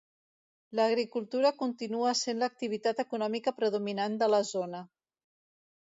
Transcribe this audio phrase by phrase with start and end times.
[0.79, 4.85] L'agricultura continua sent l'activitat econòmica predominant de la zona.